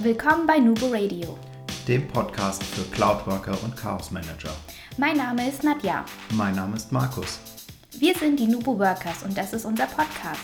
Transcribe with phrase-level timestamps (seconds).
[0.00, 1.38] Willkommen bei Nubo Radio,
[1.88, 4.50] dem Podcast für Cloudworker und Chaos Manager.
[4.98, 6.04] Mein Name ist Nadja.
[6.32, 7.38] Mein Name ist Markus.
[7.98, 10.42] Wir sind die Nubo Workers und das ist unser Podcast.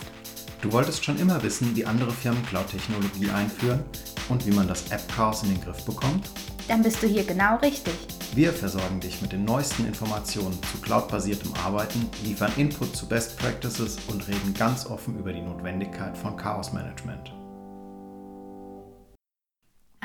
[0.63, 3.85] Du wolltest schon immer wissen, wie andere Firmen Cloud-Technologie einführen
[4.31, 6.31] und wie man das App-Chaos in den Griff bekommt?
[6.67, 7.95] Dann bist du hier genau richtig.
[8.35, 13.99] Wir versorgen dich mit den neuesten Informationen zu cloudbasiertem Arbeiten, liefern Input zu Best Practices
[14.09, 17.35] und reden ganz offen über die Notwendigkeit von Chaos Management.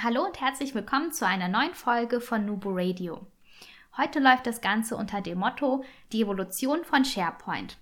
[0.07, 3.27] Hallo und herzlich willkommen zu einer neuen Folge von Nubo Radio.
[3.97, 5.83] Heute läuft das Ganze unter dem Motto
[6.13, 7.75] Die Evolution von SharePoint.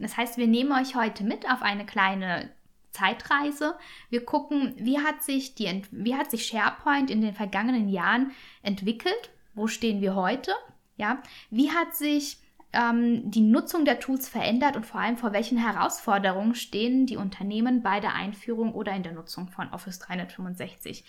[0.00, 2.50] Das heißt, wir nehmen euch heute mit auf eine kleine
[2.90, 3.76] Zeitreise.
[4.08, 8.32] Wir gucken, wie hat sich, die, wie hat sich SharePoint in den vergangenen Jahren
[8.64, 9.30] entwickelt?
[9.54, 10.52] Wo stehen wir heute?
[10.96, 12.38] Ja, wie hat sich
[12.72, 17.80] ähm, die Nutzung der Tools verändert und vor allem vor welchen Herausforderungen stehen die Unternehmen
[17.80, 21.04] bei der Einführung oder in der Nutzung von Office 365?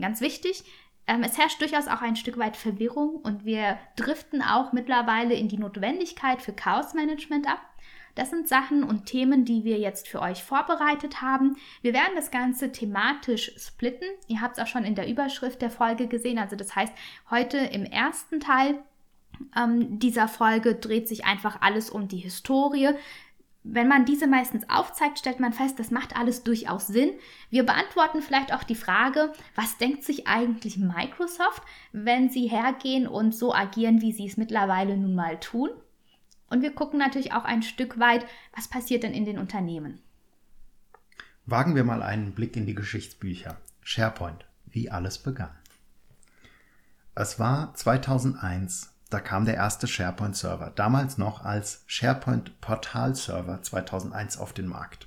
[0.00, 0.64] Ganz wichtig,
[1.06, 5.48] ähm, es herrscht durchaus auch ein Stück weit Verwirrung und wir driften auch mittlerweile in
[5.48, 7.60] die Notwendigkeit für Chaos-Management ab.
[8.14, 11.56] Das sind Sachen und Themen, die wir jetzt für euch vorbereitet haben.
[11.82, 14.08] Wir werden das Ganze thematisch splitten.
[14.26, 16.38] Ihr habt es auch schon in der Überschrift der Folge gesehen.
[16.38, 16.92] Also das heißt,
[17.30, 18.82] heute im ersten Teil
[19.56, 22.90] ähm, dieser Folge dreht sich einfach alles um die Historie.
[23.70, 27.10] Wenn man diese meistens aufzeigt, stellt man fest, das macht alles durchaus Sinn.
[27.50, 33.34] Wir beantworten vielleicht auch die Frage, was denkt sich eigentlich Microsoft, wenn sie hergehen und
[33.34, 35.68] so agieren, wie sie es mittlerweile nun mal tun.
[36.48, 38.24] Und wir gucken natürlich auch ein Stück weit,
[38.56, 40.00] was passiert denn in den Unternehmen.
[41.44, 43.58] Wagen wir mal einen Blick in die Geschichtsbücher.
[43.82, 45.54] SharePoint, wie alles begann.
[47.14, 54.52] Es war 2001 da kam der erste SharePoint-Server, damals noch als SharePoint Portal-Server 2001 auf
[54.52, 55.06] den Markt.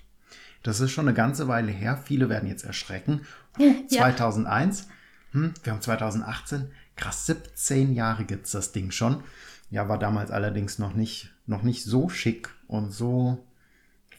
[0.64, 1.98] Das ist schon eine ganze Weile her.
[1.98, 3.26] Viele werden jetzt erschrecken.
[3.58, 3.74] Ja.
[3.90, 4.88] 2001,
[5.32, 9.24] hm, wir haben 2018, krass, 17 Jahre gibt es das Ding schon.
[9.70, 13.46] Ja, war damals allerdings noch nicht, noch nicht so schick und so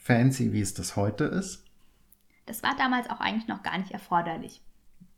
[0.01, 1.63] fancy, wie es das heute ist.
[2.45, 4.61] Das war damals auch eigentlich noch gar nicht erforderlich.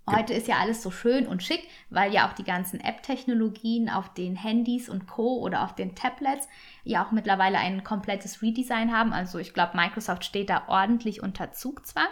[0.08, 4.14] Heute ist ja alles so schön und schick, weil ja auch die ganzen App-Technologien auf
[4.14, 5.40] den Handys und Co.
[5.40, 6.48] oder auf den Tablets
[6.84, 9.14] ja auch mittlerweile ein komplettes Redesign haben.
[9.14, 12.08] Also ich glaube, Microsoft steht da ordentlich unter Zugzwang.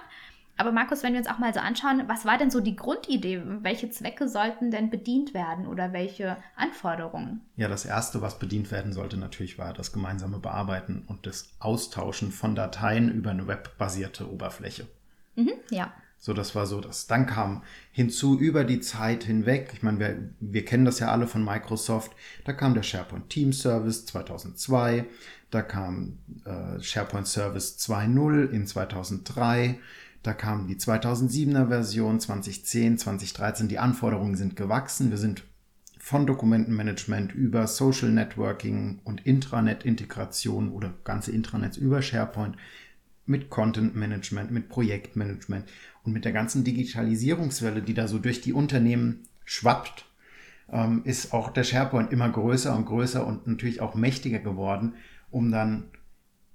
[0.58, 3.42] Aber Markus, wenn wir uns auch mal so anschauen, was war denn so die Grundidee?
[3.62, 7.42] Welche Zwecke sollten denn bedient werden oder welche Anforderungen?
[7.56, 12.32] Ja, das Erste, was bedient werden sollte, natürlich war das gemeinsame Bearbeiten und das Austauschen
[12.32, 14.88] von Dateien über eine webbasierte Oberfläche.
[15.36, 15.92] Mhm, ja.
[16.26, 17.06] So, das war so das.
[17.06, 21.28] Dann kam hinzu über die Zeit hinweg, ich meine, wir, wir kennen das ja alle
[21.28, 22.14] von Microsoft,
[22.46, 25.04] da kam der SharePoint Team Service 2002,
[25.52, 29.78] da kam äh, SharePoint Service 2.0 in 2003,
[30.22, 33.68] da kam die 2007er Version 2010, 2013.
[33.68, 35.10] Die Anforderungen sind gewachsen.
[35.10, 35.44] Wir sind
[36.00, 42.56] von Dokumentenmanagement über Social Networking und Intranet-Integration oder ganze Intranets über SharePoint
[43.26, 45.66] mit Content Management, mit Projektmanagement
[46.04, 50.06] und mit der ganzen Digitalisierungswelle, die da so durch die Unternehmen schwappt,
[50.72, 54.96] ähm, ist auch der SharePoint immer größer und größer und natürlich auch mächtiger geworden,
[55.32, 55.86] um dann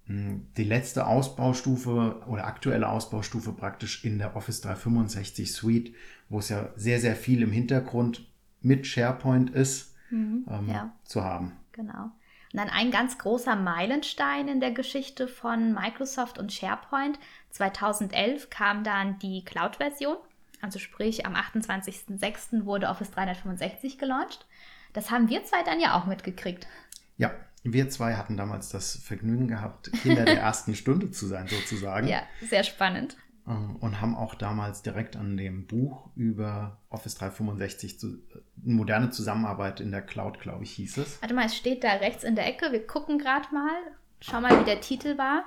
[0.07, 5.95] hm, die letzte Ausbaustufe oder aktuelle Ausbaustufe praktisch in der Office 365 Suite,
[6.29, 8.27] wo es ja sehr, sehr viel im Hintergrund
[8.61, 10.93] mit SharePoint ist, mhm, ähm, ja.
[11.05, 11.53] zu haben.
[11.73, 12.11] Genau.
[12.53, 17.19] Und dann ein ganz großer Meilenstein in der Geschichte von Microsoft und SharePoint.
[17.51, 20.17] 2011 kam dann die Cloud-Version,
[20.63, 22.65] also sprich am 28.06.
[22.65, 24.47] wurde Office 365 gelauncht.
[24.93, 26.67] Das haben wir zwei dann ja auch mitgekriegt.
[27.19, 27.33] Ja,
[27.65, 32.09] wir zwei hatten damals das Vergnügen gehabt, Kinder der ersten Stunde zu sein, sozusagen.
[32.09, 33.17] Ja, sehr spannend.
[33.49, 38.19] Ähm, und haben auch damals direkt an dem Buch über Office 365 zu,
[38.63, 41.23] moderne Zusammenarbeit in der Cloud, glaube ich, hieß es.
[41.23, 42.73] Warte mal, es steht da rechts in der Ecke.
[42.73, 43.81] Wir gucken gerade mal.
[44.21, 45.45] Schau mal, wie der Titel war.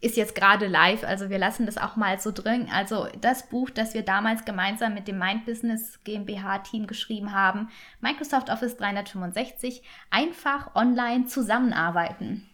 [0.00, 2.68] Ist jetzt gerade live, also wir lassen das auch mal so drin.
[2.72, 7.68] Also das Buch, das wir damals gemeinsam mit dem Mind Business GmbH Team geschrieben haben,
[8.00, 12.48] Microsoft Office 365, einfach online zusammenarbeiten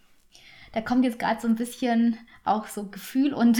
[0.72, 3.58] da kommt jetzt gerade so ein bisschen auch so Gefühl und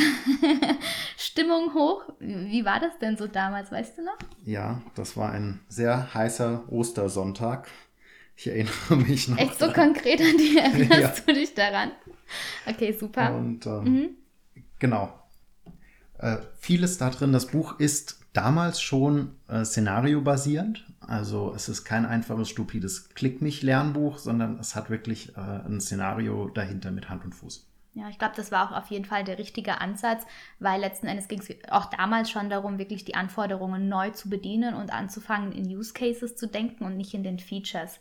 [1.17, 2.05] Stimmung hoch.
[2.19, 4.19] Wie war das denn so damals, weißt du noch?
[4.45, 7.69] Ja, das war ein sehr heißer Ostersonntag.
[8.37, 9.39] Ich erinnere mich noch.
[9.39, 11.25] Echt so konkret an die erinnerst ja.
[11.27, 11.93] du dich daran?
[12.67, 13.35] Okay, super.
[13.35, 14.09] Und ähm, mhm.
[14.79, 15.13] genau.
[16.19, 20.87] Äh, vieles da drin, das Buch ist damals schon äh, szenariobasierend.
[21.01, 25.81] Also es ist kein einfaches, stupides Klick mich Lernbuch, sondern es hat wirklich äh, ein
[25.81, 27.67] Szenario dahinter mit Hand und Fuß.
[27.95, 30.25] Ja, ich glaube, das war auch auf jeden Fall der richtige Ansatz,
[30.61, 34.75] weil letzten Endes ging es auch damals schon darum, wirklich die Anforderungen neu zu bedienen
[34.75, 37.99] und anzufangen, in Use Cases zu denken und nicht in den Features.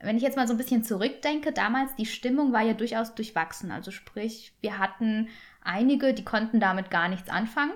[0.00, 3.70] Wenn ich jetzt mal so ein bisschen zurückdenke, damals die Stimmung war ja durchaus durchwachsen.
[3.70, 5.28] Also sprich, wir hatten
[5.62, 7.74] einige, die konnten damit gar nichts anfangen.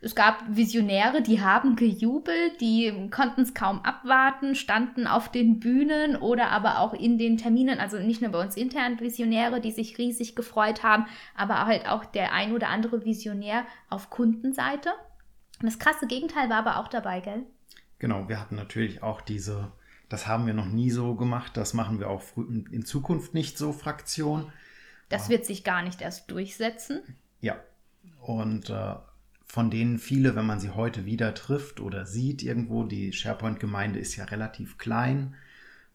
[0.00, 6.16] Es gab Visionäre, die haben gejubelt, die konnten es kaum abwarten, standen auf den Bühnen
[6.16, 9.96] oder aber auch in den Terminen, also nicht nur bei uns intern Visionäre, die sich
[9.96, 14.90] riesig gefreut haben, aber halt auch der ein oder andere Visionär auf Kundenseite.
[15.62, 17.44] das krasse Gegenteil war aber auch dabei, gell?
[17.98, 19.72] Genau, wir hatten natürlich auch diese,
[20.10, 23.72] das haben wir noch nie so gemacht, das machen wir auch in Zukunft nicht so,
[23.72, 24.52] Fraktion.
[25.08, 27.00] Das wird sich gar nicht erst durchsetzen.
[27.40, 27.56] Ja,
[28.20, 28.94] und äh,
[29.46, 34.16] von denen viele, wenn man sie heute wieder trifft oder sieht irgendwo, die SharePoint-Gemeinde ist
[34.16, 35.34] ja relativ klein,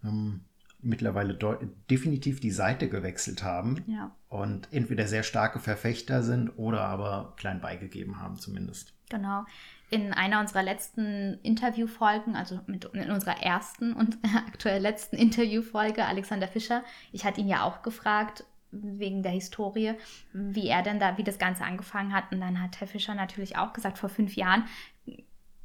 [0.03, 0.42] ähm,
[0.81, 1.38] mittlerweile
[1.89, 4.12] definitiv die Seite gewechselt haben ja.
[4.30, 8.94] und entweder sehr starke Verfechter sind oder aber klein beigegeben haben zumindest.
[9.09, 9.45] Genau.
[9.92, 14.18] In einer unserer letzten Interviewfolgen, also mit, in unserer ersten und
[14.48, 19.94] aktuell letzten Interviewfolge, Alexander Fischer, ich hatte ihn ja auch gefragt, wegen der Historie,
[20.34, 22.32] wie er denn da, wie das Ganze angefangen hat.
[22.32, 24.66] Und dann hat Herr Fischer natürlich auch gesagt, vor fünf Jahren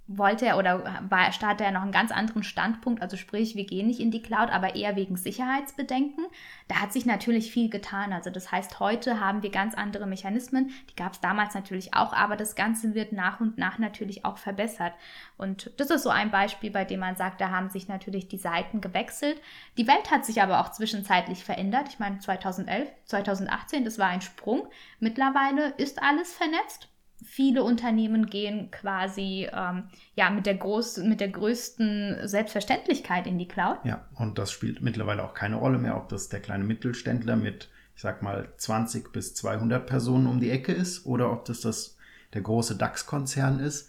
[0.08, 3.88] wollte er oder war, startete er noch einen ganz anderen Standpunkt, also sprich, wir gehen
[3.88, 6.26] nicht in die Cloud, aber eher wegen Sicherheitsbedenken.
[6.68, 8.12] Da hat sich natürlich viel getan.
[8.12, 10.70] Also das heißt, heute haben wir ganz andere Mechanismen.
[10.90, 14.38] Die gab es damals natürlich auch, aber das Ganze wird nach und nach natürlich auch
[14.38, 14.92] verbessert.
[15.36, 18.38] Und das ist so ein Beispiel, bei dem man sagt, da haben sich natürlich die
[18.38, 19.40] Seiten gewechselt.
[19.76, 21.88] Die Welt hat sich aber auch zwischenzeitlich verändert.
[21.88, 24.68] Ich meine, 2011, 2018, das war ein Sprung.
[25.00, 26.88] Mittlerweile ist alles vernetzt
[27.24, 29.84] viele Unternehmen gehen quasi ähm,
[30.14, 33.78] ja, mit, der groß, mit der größten Selbstverständlichkeit in die Cloud.
[33.84, 37.70] Ja, und das spielt mittlerweile auch keine Rolle mehr, ob das der kleine Mittelständler mit,
[37.94, 41.96] ich sag mal, 20 bis 200 Personen um die Ecke ist oder ob das, das
[42.34, 43.88] der große DAX-Konzern ist.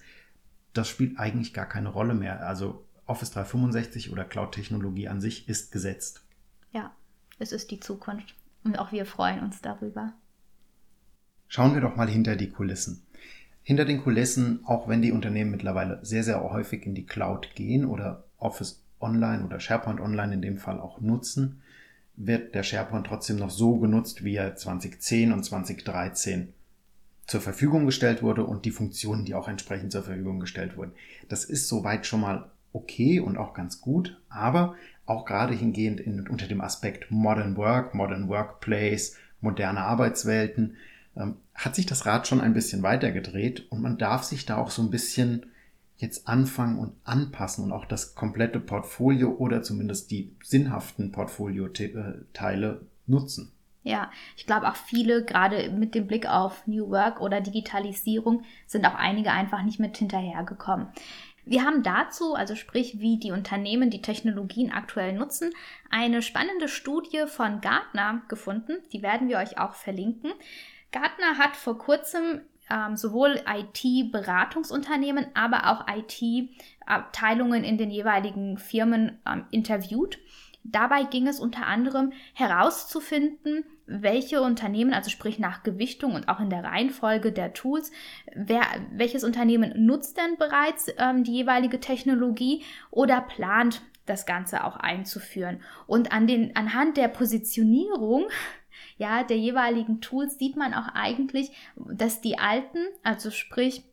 [0.73, 2.45] Das spielt eigentlich gar keine Rolle mehr.
[2.47, 6.23] Also Office 365 oder Cloud-Technologie an sich ist gesetzt.
[6.71, 6.95] Ja,
[7.39, 8.35] es ist die Zukunft.
[8.63, 10.13] Und auch wir freuen uns darüber.
[11.47, 13.06] Schauen wir doch mal hinter die Kulissen.
[13.68, 17.84] Hinter den Kulissen, auch wenn die Unternehmen mittlerweile sehr, sehr häufig in die Cloud gehen
[17.84, 21.62] oder Office Online oder SharePoint Online in dem Fall auch nutzen,
[22.16, 26.54] wird der SharePoint trotzdem noch so genutzt, wie er 2010 und 2013
[27.25, 30.94] zur Verfügung gestellt wurde und die Funktionen, die auch entsprechend zur Verfügung gestellt wurden.
[31.28, 34.75] Das ist soweit schon mal okay und auch ganz gut, aber
[35.06, 40.78] auch gerade hingehend in, unter dem Aspekt Modern Work, Modern Workplace, moderne Arbeitswelten,
[41.56, 44.81] hat sich das Rad schon ein bisschen weitergedreht und man darf sich da auch so
[44.81, 45.48] ein bisschen
[45.98, 53.52] jetzt anfangen und anpassen und auch das komplette Portfolio oder zumindest die sinnhaften Portfolio-Teile nutzen.
[53.84, 58.86] Ja, ich glaube auch viele, gerade mit dem Blick auf New Work oder Digitalisierung, sind
[58.86, 60.90] auch einige einfach nicht mit hinterhergekommen.
[61.46, 65.52] Wir haben dazu, also sprich, wie die Unternehmen die Technologien aktuell nutzen,
[65.90, 68.74] eine spannende Studie von Gartner gefunden.
[68.92, 70.31] Die werden wir euch auch verlinken.
[70.99, 79.45] Gartner hat vor kurzem ähm, sowohl IT-Beratungsunternehmen, aber auch IT-Abteilungen in den jeweiligen Firmen ähm,
[79.51, 80.19] interviewt.
[80.63, 86.49] Dabei ging es unter anderem herauszufinden, welche Unternehmen, also sprich nach Gewichtung und auch in
[86.49, 87.91] der Reihenfolge der Tools,
[88.35, 94.75] wer, welches Unternehmen nutzt denn bereits ähm, die jeweilige Technologie oder plant das Ganze auch
[94.75, 95.61] einzuführen.
[95.85, 98.25] Und an den, anhand der Positionierung
[98.98, 103.84] ja, der jeweiligen Tools sieht man auch eigentlich, dass die alten, also sprich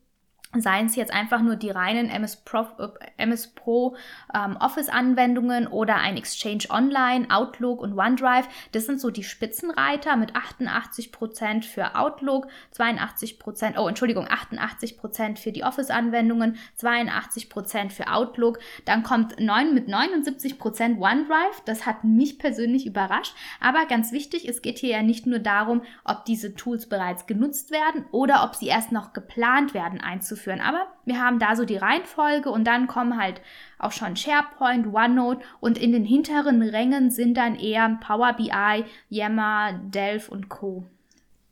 [0.61, 3.95] Seien es jetzt einfach nur die reinen MS Pro, äh, MS Pro
[4.33, 8.47] ähm, Office-Anwendungen oder ein Exchange Online, Outlook und OneDrive.
[8.71, 15.63] Das sind so die Spitzenreiter mit 88% für Outlook, 82%, oh Entschuldigung, 88% für die
[15.63, 18.59] Office-Anwendungen, 82% für Outlook.
[18.85, 21.61] Dann kommt 9 mit 79% OneDrive.
[21.65, 23.35] Das hat mich persönlich überrascht.
[23.59, 27.71] Aber ganz wichtig, es geht hier ja nicht nur darum, ob diese Tools bereits genutzt
[27.71, 30.61] werden oder ob sie erst noch geplant werden einzuführen durchführen.
[30.61, 33.41] Aber wir haben da so die Reihenfolge und dann kommen halt
[33.79, 39.79] auch schon SharePoint, OneNote und in den hinteren Rängen sind dann eher Power BI, Yammer,
[39.93, 40.85] Delph und Co.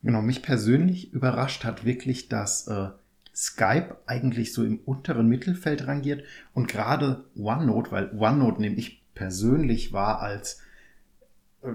[0.04, 2.90] Genau, mich persönlich überrascht hat wirklich, dass äh,
[3.34, 6.24] Skype eigentlich so im unteren Mittelfeld rangiert
[6.54, 10.62] und gerade OneNote, weil OneNote nehme ich persönlich wahr als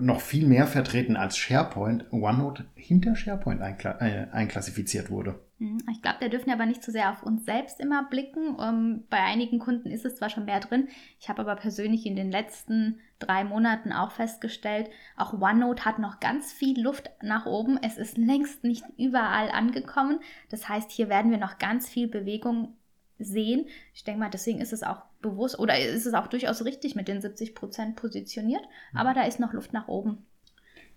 [0.01, 5.37] noch viel mehr vertreten als SharePoint, OneNote hinter SharePoint einkla äh, einklassifiziert wurde.
[5.59, 8.05] Hm, ich glaube, da dürfen wir aber nicht zu so sehr auf uns selbst immer
[8.09, 8.55] blicken.
[8.55, 10.89] Um, ähm, bei einigen Kunden ist es zwar schon mehr drin.
[11.21, 16.21] Ich habe aber persönlich in den letzten drei Monaten auch festgestellt, auch OneNote hat noch
[16.21, 17.79] ganz viel Luft nach oben.
[17.83, 20.21] Es ist längst nicht überall angekommen.
[20.51, 22.77] Das heißt, hier werden wir noch ganz viel Bewegung
[23.19, 23.67] sehen.
[23.95, 27.09] Ich denke mal, deswegen ist es auch bewusst oder ist es auch durchaus richtig mit
[27.09, 28.63] den 70 Prozent positioniert,
[28.93, 28.99] mhm.
[28.99, 30.25] aber da ist noch Luft nach oben.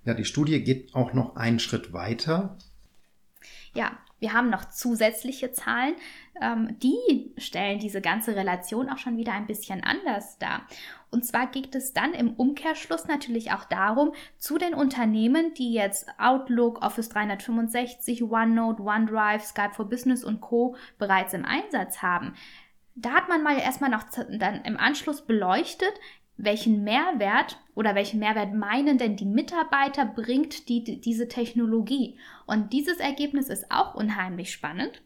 [0.05, 2.57] Ja, die Studie geht auch noch einen Schritt weiter.
[3.73, 5.95] Ja, wir haben noch zusätzliche Zahlen,
[6.39, 10.61] ähm, die stellen diese ganze Relation auch schon wieder ein bisschen anders dar.
[11.09, 16.07] Und zwar geht es dann im Umkehrschluss natürlich auch darum, zu den Unternehmen, die jetzt
[16.19, 20.75] Outlook, Office 365, OneNote, OneDrive, Skype for Business und Co.
[20.99, 22.35] bereits im Einsatz haben.
[22.93, 25.93] Da hat man mal erstmal noch dann im Anschluss beleuchtet,
[26.43, 32.17] welchen Mehrwert oder welchen Mehrwert meinen denn die Mitarbeiter bringt die, die, diese Technologie.
[32.45, 35.01] Und dieses Ergebnis ist auch unheimlich spannend.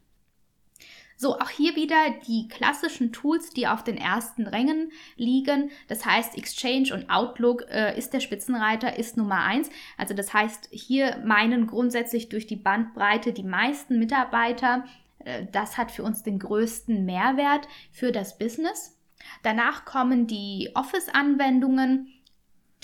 [1.17, 1.95] So, auch hier wieder
[2.27, 5.71] die klassischen Tools, die auf den ersten Rängen liegen.
[5.87, 9.69] Das heißt, Exchange und Outlook äh, ist der Spitzenreiter, ist Nummer eins.
[9.97, 14.83] Also das heißt, hier meinen grundsätzlich durch die Bandbreite die meisten Mitarbeiter.
[15.19, 18.94] Äh, das hat für uns den größten Mehrwert für das Business.
[19.43, 22.11] Danach kommen die Office-Anwendungen,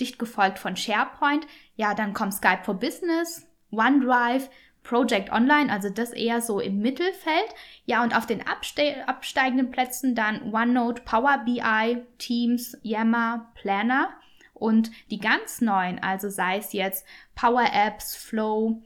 [0.00, 1.46] dicht gefolgt von SharePoint.
[1.76, 4.48] Ja, dann kommt Skype for Business, OneDrive,
[4.82, 7.54] Project Online, also das eher so im Mittelfeld.
[7.84, 14.10] Ja, und auf den abste absteigenden Plätzen dann OneNote, Power BI, Teams, Yammer, Planner
[14.54, 18.82] und die ganz neuen, also sei es jetzt Power Apps, Flow,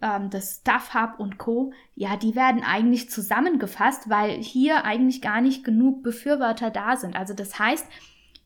[0.00, 5.40] ähm, das Stuff Hub und Co., ja, die werden eigentlich zusammengefasst, weil hier eigentlich gar
[5.40, 7.16] nicht genug Befürworter da sind.
[7.16, 7.86] Also das heißt,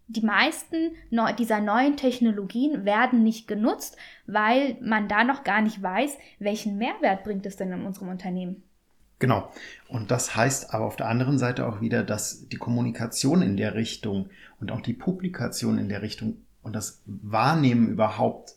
[0.06, 0.92] die meisten
[1.38, 3.96] dieser neuen Technologien werden nicht genutzt,
[4.26, 8.62] weil man da noch gar nicht weiß, welchen Mehrwert bringt es denn in unserem Unternehmen.
[9.18, 9.50] Genau.
[9.88, 13.74] Und das heißt aber auf der anderen Seite auch wieder, dass die Kommunikation in der
[13.74, 14.28] Richtung
[14.60, 18.56] und auch die Publikation in der Richtung und das Wahrnehmen überhaupt,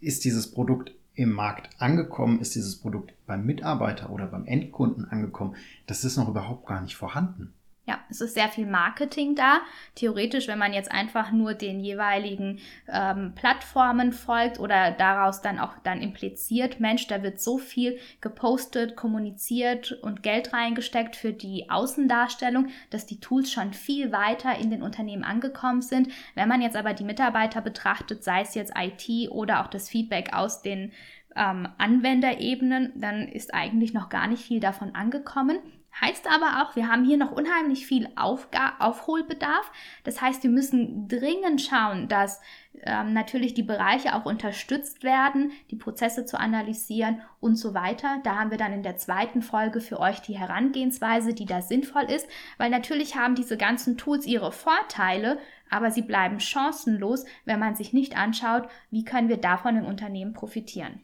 [0.00, 5.56] ist dieses Produkt im Markt angekommen, ist dieses Produkt beim Mitarbeiter oder beim Endkunden angekommen,
[5.86, 7.54] das ist noch überhaupt gar nicht vorhanden.
[7.86, 9.60] Ja, es ist sehr viel Marketing da.
[9.94, 15.74] Theoretisch, wenn man jetzt einfach nur den jeweiligen ähm, Plattformen folgt oder daraus dann auch
[15.82, 22.68] dann impliziert, Mensch, da wird so viel gepostet, kommuniziert und Geld reingesteckt für die Außendarstellung,
[22.88, 26.08] dass die Tools schon viel weiter in den Unternehmen angekommen sind.
[26.34, 30.32] Wenn man jetzt aber die Mitarbeiter betrachtet, sei es jetzt IT oder auch das Feedback
[30.32, 30.92] aus den
[31.36, 35.58] ähm, Anwenderebenen, dann ist eigentlich noch gar nicht viel davon angekommen.
[36.00, 39.70] Heißt aber auch, wir haben hier noch unheimlich viel Aufga Aufholbedarf.
[40.02, 42.40] Das heißt, wir müssen dringend schauen, dass
[42.82, 48.18] ähm, natürlich die Bereiche auch unterstützt werden, die Prozesse zu analysieren und so weiter.
[48.24, 52.10] Da haben wir dann in der zweiten Folge für euch die Herangehensweise, die da sinnvoll
[52.10, 52.26] ist,
[52.58, 55.38] weil natürlich haben diese ganzen Tools ihre Vorteile,
[55.70, 60.32] aber sie bleiben chancenlos, wenn man sich nicht anschaut, wie können wir davon im Unternehmen
[60.32, 61.00] profitieren.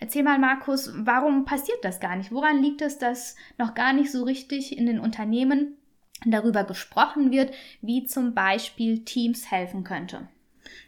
[0.00, 2.32] Erzähl mal, Markus, warum passiert das gar nicht?
[2.32, 5.76] Woran liegt es, dass noch gar nicht so richtig in den Unternehmen
[6.24, 7.52] darüber gesprochen wird,
[7.82, 10.28] wie zum Beispiel Teams helfen könnte?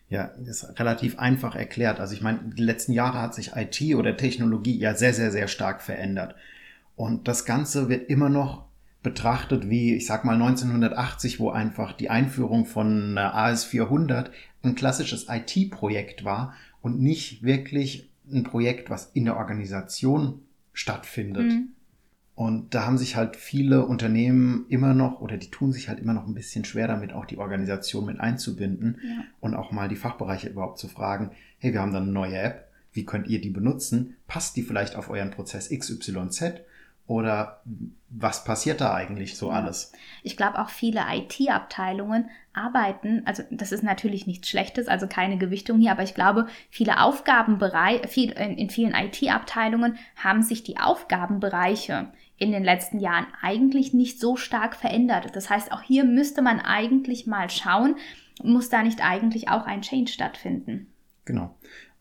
[0.08, 2.00] Ja, ist relativ einfach erklärt.
[2.00, 5.48] Also ich meine, die letzten Jahre hat sich IT oder Technologie ja sehr, sehr, sehr
[5.48, 6.34] stark verändert.
[6.96, 8.64] Und das Ganze wird immer noch
[9.02, 14.30] betrachtet wie, ich sag mal, 1980, wo einfach die Einführung von AS400
[14.62, 21.52] ein klassisches IT-Projekt war und nicht wirklich ein Projekt, was in der Organisation stattfindet.
[21.52, 21.68] Mhm.
[22.34, 26.14] Und da haben sich halt viele Unternehmen immer noch oder die tun sich halt immer
[26.14, 29.24] noch ein bisschen schwer damit, auch die Organisation mit einzubinden ja.
[29.40, 32.68] und auch mal die Fachbereiche überhaupt zu fragen, hey, wir haben da eine neue App,
[32.92, 34.16] wie könnt ihr die benutzen?
[34.26, 36.62] Passt die vielleicht auf euren Prozess XYZ?
[37.06, 37.62] Oder
[38.08, 39.92] was passiert da eigentlich so alles?
[40.22, 45.80] Ich glaube, auch viele IT-Abteilungen arbeiten, also das ist natürlich nichts Schlechtes, also keine Gewichtung
[45.80, 52.52] hier, aber ich glaube, viele Aufgabenbereiche, viel, in vielen IT-Abteilungen haben sich die Aufgabenbereiche in
[52.52, 55.34] den letzten Jahren eigentlich nicht so stark verändert.
[55.34, 57.96] Das heißt, auch hier müsste man eigentlich mal schauen,
[58.42, 60.92] muss da nicht eigentlich auch ein Change stattfinden?
[61.24, 61.54] Genau.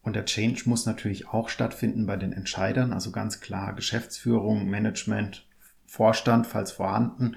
[0.03, 5.46] Und der Change muss natürlich auch stattfinden bei den Entscheidern, also ganz klar Geschäftsführung, Management,
[5.86, 7.36] Vorstand, falls vorhanden.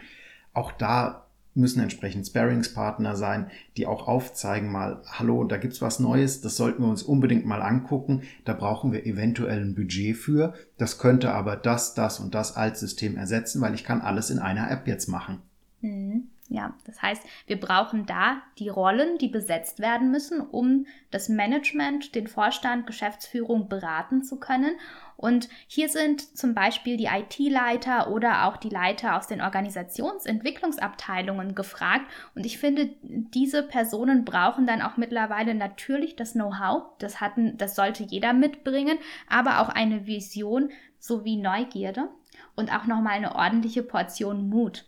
[0.52, 6.40] Auch da müssen entsprechend Sparingspartner sein, die auch aufzeigen mal, hallo, da gibt's was Neues,
[6.40, 10.99] das sollten wir uns unbedingt mal angucken, da brauchen wir eventuell ein Budget für, das
[10.99, 14.88] könnte aber das, das und das Altsystem ersetzen, weil ich kann alles in einer App
[14.88, 15.42] jetzt machen.
[15.80, 16.28] Mhm.
[16.50, 22.14] Ja, das heißt, wir brauchen da die Rollen, die besetzt werden müssen, um das Management,
[22.14, 24.76] den Vorstand, Geschäftsführung beraten zu können.
[25.16, 32.04] Und hier sind zum Beispiel die IT-Leiter oder auch die Leiter aus den Organisationsentwicklungsabteilungen gefragt.
[32.34, 36.82] Und ich finde, diese Personen brauchen dann auch mittlerweile natürlich das Know-how.
[36.98, 38.98] Das hatten, das sollte jeder mitbringen,
[39.30, 42.10] aber auch eine Vision sowie Neugierde
[42.54, 44.84] und auch nochmal eine ordentliche Portion Mut.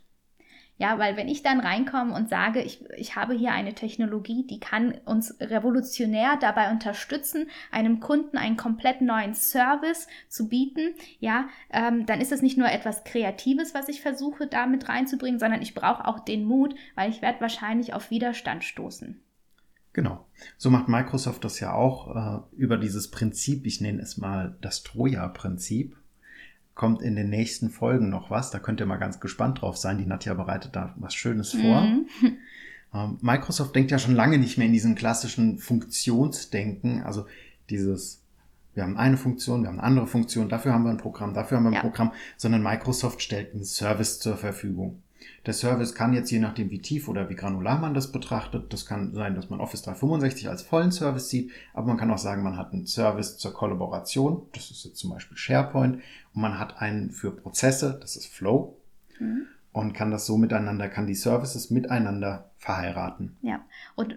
[0.78, 4.60] Ja, weil wenn ich dann reinkomme und sage, ich, ich habe hier eine Technologie, die
[4.60, 12.04] kann uns revolutionär dabei unterstützen, einem Kunden einen komplett neuen Service zu bieten, ja, ähm,
[12.04, 16.06] dann ist es nicht nur etwas Kreatives, was ich versuche damit reinzubringen, sondern ich brauche
[16.06, 19.22] auch den Mut, weil ich werde wahrscheinlich auf Widerstand stoßen.
[19.94, 20.26] Genau.
[20.58, 24.82] So macht Microsoft das ja auch äh, über dieses Prinzip, ich nenne es mal das
[24.82, 25.96] Troja-Prinzip
[26.76, 28.52] kommt in den nächsten Folgen noch was.
[28.52, 29.98] Da könnt ihr mal ganz gespannt drauf sein.
[29.98, 31.80] Die Nadja bereitet da was Schönes vor.
[31.80, 32.06] Mhm.
[32.94, 37.02] Ähm, Microsoft denkt ja schon lange nicht mehr in diesem klassischen Funktionsdenken.
[37.02, 37.26] Also
[37.70, 38.22] dieses,
[38.74, 41.56] wir haben eine Funktion, wir haben eine andere Funktion, dafür haben wir ein Programm, dafür
[41.56, 41.80] haben wir ein ja.
[41.80, 45.02] Programm, sondern Microsoft stellt einen Service zur Verfügung.
[45.46, 48.84] Der Service kann jetzt je nachdem, wie tief oder wie granular man das betrachtet, das
[48.84, 52.42] kann sein, dass man Office 365 als vollen Service sieht, aber man kann auch sagen,
[52.42, 55.96] man hat einen Service zur Kollaboration, das ist jetzt zum Beispiel SharePoint,
[56.34, 58.76] und man hat einen für Prozesse, das ist Flow,
[59.18, 59.46] mhm.
[59.72, 63.36] und kann das so miteinander, kann die Services miteinander verheiraten.
[63.42, 64.16] Ja, und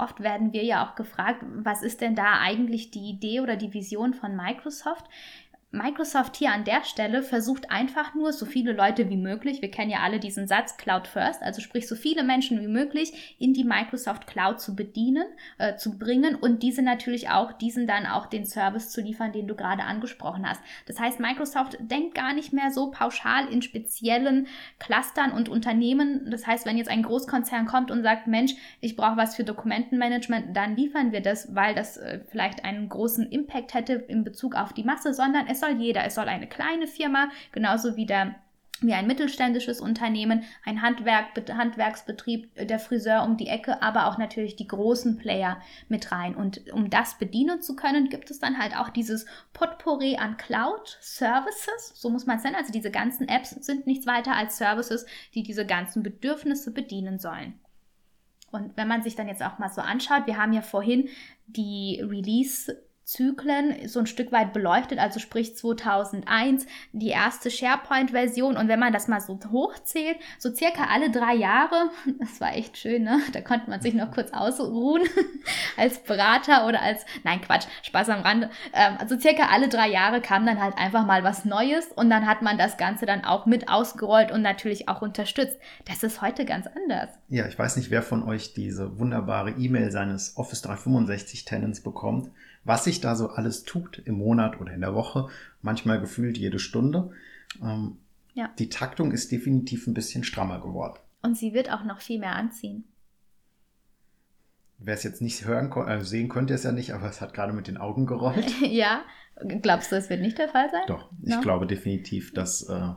[0.00, 3.74] Oft werden wir ja auch gefragt, was ist denn da eigentlich die Idee oder die
[3.74, 5.04] Vision von Microsoft?
[5.70, 9.90] Microsoft hier an der Stelle versucht einfach nur, so viele Leute wie möglich, wir kennen
[9.90, 13.64] ja alle diesen Satz Cloud First, also sprich so viele Menschen wie möglich in die
[13.64, 15.26] Microsoft Cloud zu bedienen,
[15.58, 19.46] äh, zu bringen und diese natürlich auch, diesen dann auch den Service zu liefern, den
[19.46, 20.62] du gerade angesprochen hast.
[20.86, 24.46] Das heißt, Microsoft denkt gar nicht mehr so pauschal in speziellen
[24.78, 26.30] Clustern und Unternehmen.
[26.30, 30.56] Das heißt, wenn jetzt ein Großkonzern kommt und sagt, Mensch, ich brauche was für Dokumentenmanagement,
[30.56, 34.72] dann liefern wir das, weil das äh, vielleicht einen großen Impact hätte in Bezug auf
[34.72, 36.04] die Masse, sondern es es soll jeder.
[36.04, 38.34] Es soll eine kleine Firma, genauso wie der
[38.80, 44.18] wie ein mittelständisches Unternehmen, ein Handwerk, Handwerksbetrieb, äh, der Friseur um die Ecke, aber auch
[44.18, 46.36] natürlich die großen Player mit rein.
[46.36, 51.94] Und um das bedienen zu können, gibt es dann halt auch dieses Potpourri an Cloud-Services,
[51.94, 52.56] so muss man es nennen.
[52.56, 57.58] Also diese ganzen Apps sind nichts weiter als Services, die diese ganzen Bedürfnisse bedienen sollen.
[58.50, 61.08] Und wenn man sich dann jetzt auch mal so anschaut, wir haben ja vorhin
[61.46, 62.74] die Release
[63.08, 68.92] Zyklen so ein Stück weit beleuchtet, also sprich 2001 die erste SharePoint-Version und wenn man
[68.92, 73.18] das mal so hochzählt, so circa alle drei Jahre, das war echt schön, ne?
[73.32, 75.04] Da konnte man sich noch kurz ausruhen
[75.78, 80.20] als Berater oder als, nein Quatsch, Spaß am Rande, ähm, also circa alle drei Jahre
[80.20, 83.46] kam dann halt einfach mal was Neues und dann hat man das Ganze dann auch
[83.46, 85.56] mit ausgerollt und natürlich auch unterstützt.
[85.86, 87.08] Das ist heute ganz anders.
[87.28, 92.30] Ja, ich weiß nicht, wer von euch diese wunderbare E-Mail seines Office 365 Tenants bekommt
[92.68, 95.28] was sich da so alles tut im Monat oder in der Woche,
[95.62, 97.10] manchmal gefühlt jede Stunde.
[97.62, 97.96] Ähm,
[98.34, 98.50] ja.
[98.58, 100.98] Die Taktung ist definitiv ein bisschen strammer geworden.
[101.22, 102.84] Und sie wird auch noch viel mehr anziehen.
[104.76, 107.54] Wer es jetzt nicht hören äh, sehen konnte es ja nicht, aber es hat gerade
[107.54, 108.54] mit den Augen gerollt.
[108.60, 109.02] ja,
[109.62, 110.82] glaubst du, es wird nicht der Fall sein?
[110.88, 111.40] Doch, ich no?
[111.40, 112.90] glaube definitiv, dass äh,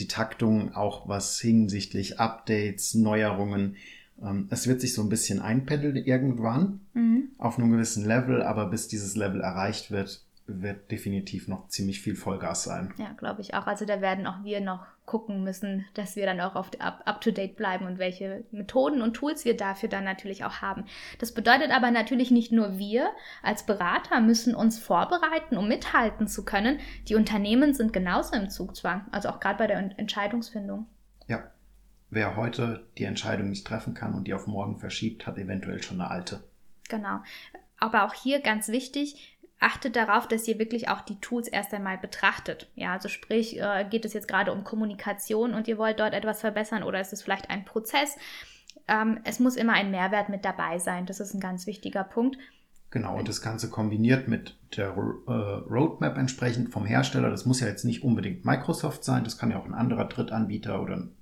[0.00, 3.76] die Taktung auch was hinsichtlich Updates, Neuerungen,
[4.50, 7.30] es wird sich so ein bisschen einpendeln irgendwann mhm.
[7.38, 12.16] auf einem gewissen Level, aber bis dieses Level erreicht wird, wird definitiv noch ziemlich viel
[12.16, 12.92] Vollgas sein.
[12.96, 13.66] Ja, glaube ich auch.
[13.66, 17.20] Also da werden auch wir noch gucken müssen, dass wir dann auch auf up, up
[17.20, 20.84] to date bleiben und welche Methoden und Tools wir dafür dann natürlich auch haben.
[21.18, 23.10] Das bedeutet aber natürlich nicht nur wir
[23.42, 26.78] als Berater müssen uns vorbereiten, um mithalten zu können.
[27.08, 30.86] Die Unternehmen sind genauso im Zugzwang, also auch gerade bei der Entscheidungsfindung.
[31.26, 31.42] Ja,
[32.10, 36.00] wer heute die Entscheidung nicht treffen kann und die auf morgen verschiebt, hat eventuell schon
[36.00, 36.44] eine alte.
[36.88, 37.20] Genau.
[37.78, 41.98] Aber auch hier ganz wichtig, achtet darauf, dass ihr wirklich auch die Tools erst einmal
[41.98, 42.70] betrachtet.
[42.74, 46.40] Ja, also sprich, äh, geht es jetzt gerade um Kommunikation und ihr wollt dort etwas
[46.40, 48.16] verbessern oder ist es vielleicht ein Prozess?
[48.86, 51.06] Ähm, es muss immer ein Mehrwert mit dabei sein.
[51.06, 52.38] Das ist ein ganz wichtiger Punkt.
[52.90, 57.28] Genau, und das Ganze kombiniert mit der äh, Roadmap entsprechend vom Hersteller.
[57.28, 60.80] Das muss ja jetzt nicht unbedingt Microsoft sein, das kann ja auch ein anderer Drittanbieter
[60.80, 61.17] oder ein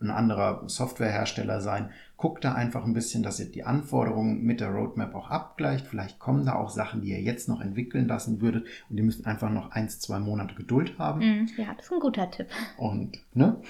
[0.00, 1.90] ein anderer Softwarehersteller sein.
[2.16, 5.86] Guckt da einfach ein bisschen, dass ihr die Anforderungen mit der Roadmap auch abgleicht.
[5.86, 9.26] Vielleicht kommen da auch Sachen, die ihr jetzt noch entwickeln lassen würdet und ihr müsst
[9.26, 11.20] einfach noch ein, zwei Monate Geduld haben.
[11.20, 12.48] Mm, ja, das ist ein guter Tipp.
[12.76, 13.60] Und, ne?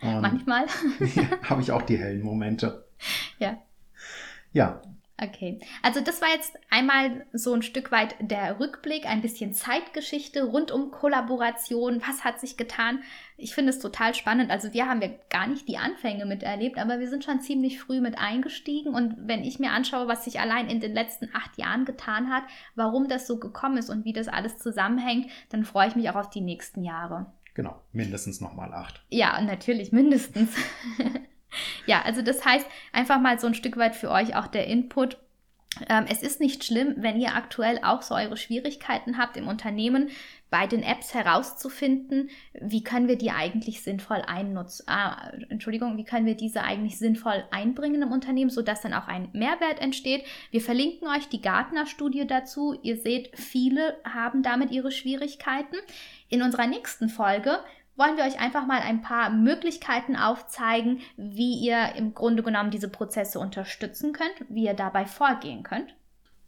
[0.00, 0.66] Und Manchmal.
[1.42, 2.84] habe ich auch die hellen Momente.
[3.38, 3.58] Ja.
[4.52, 4.80] Ja,
[5.20, 10.44] Okay, also das war jetzt einmal so ein Stück weit der Rückblick, ein bisschen Zeitgeschichte
[10.44, 12.00] rund um Kollaboration.
[12.06, 13.00] Was hat sich getan?
[13.36, 14.52] Ich finde es total spannend.
[14.52, 18.00] Also wir haben ja gar nicht die Anfänge miterlebt, aber wir sind schon ziemlich früh
[18.00, 18.94] mit eingestiegen.
[18.94, 22.44] Und wenn ich mir anschaue, was sich allein in den letzten acht Jahren getan hat,
[22.76, 26.16] warum das so gekommen ist und wie das alles zusammenhängt, dann freue ich mich auch
[26.16, 27.26] auf die nächsten Jahre.
[27.54, 29.04] Genau, mindestens nochmal acht.
[29.08, 30.54] Ja, natürlich, mindestens.
[31.86, 35.18] ja, also das heißt, einfach mal so ein Stück weit für euch auch der Input.
[35.88, 40.10] Ähm, es ist nicht schlimm, wenn ihr aktuell auch so eure Schwierigkeiten habt im Unternehmen,
[40.50, 46.24] bei den Apps herauszufinden, wie können wir die eigentlich sinnvoll einnutzen, ah, Entschuldigung, wie können
[46.24, 50.24] wir diese eigentlich sinnvoll einbringen im Unternehmen, sodass dann auch ein Mehrwert entsteht.
[50.50, 52.78] Wir verlinken euch die Gartner-Studie dazu.
[52.82, 55.76] Ihr seht, viele haben damit ihre Schwierigkeiten.
[56.30, 57.58] In unserer nächsten Folge
[57.98, 62.88] wollen wir euch einfach mal ein paar Möglichkeiten aufzeigen, wie ihr im Grunde genommen diese
[62.88, 65.94] Prozesse unterstützen könnt, wie ihr dabei vorgehen könnt.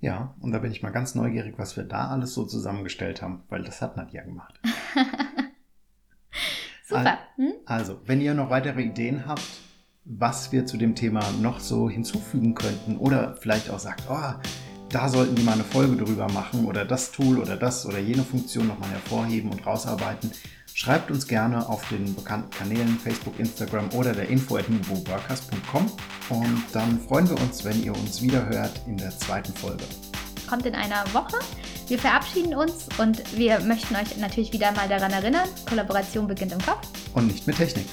[0.00, 3.42] Ja, und da bin ich mal ganz neugierig, was wir da alles so zusammengestellt haben,
[3.50, 4.58] weil das hat Nadja gemacht.
[6.88, 7.18] Super.
[7.36, 7.52] Hm?
[7.66, 9.42] Also, wenn ihr noch weitere Ideen habt,
[10.04, 14.34] was wir zu dem Thema noch so hinzufügen könnten oder vielleicht auch sagt, oh,
[14.88, 18.22] da sollten die mal eine Folge drüber machen oder das Tool oder das oder jene
[18.22, 20.32] Funktion nochmal hervorheben und rausarbeiten,
[20.74, 27.00] Schreibt uns gerne auf den bekannten Kanälen Facebook, Instagram oder der info at und dann
[27.00, 29.84] freuen wir uns, wenn ihr uns wieder hört in der zweiten Folge.
[30.48, 31.38] Kommt in einer Woche.
[31.88, 36.60] Wir verabschieden uns und wir möchten euch natürlich wieder mal daran erinnern, Kollaboration beginnt im
[36.60, 36.86] Kopf.
[37.14, 37.86] Und nicht mit Technik.